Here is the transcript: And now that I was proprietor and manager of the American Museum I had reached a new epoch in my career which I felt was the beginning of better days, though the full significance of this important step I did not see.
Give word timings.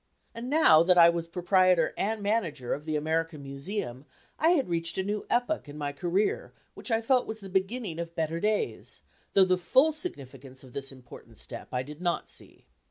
And 0.33 0.49
now 0.49 0.81
that 0.81 0.97
I 0.97 1.09
was 1.11 1.27
proprietor 1.27 1.93
and 1.95 2.23
manager 2.23 2.73
of 2.73 2.85
the 2.85 2.95
American 2.95 3.43
Museum 3.43 4.05
I 4.39 4.49
had 4.53 4.67
reached 4.67 4.97
a 4.97 5.03
new 5.03 5.27
epoch 5.29 5.69
in 5.69 5.77
my 5.77 5.91
career 5.91 6.53
which 6.73 6.89
I 6.89 7.03
felt 7.03 7.27
was 7.27 7.39
the 7.39 7.49
beginning 7.49 7.99
of 7.99 8.15
better 8.15 8.39
days, 8.39 9.03
though 9.33 9.45
the 9.45 9.59
full 9.59 9.93
significance 9.93 10.63
of 10.63 10.73
this 10.73 10.91
important 10.91 11.37
step 11.37 11.67
I 11.71 11.83
did 11.83 12.01
not 12.01 12.31
see. 12.31 12.65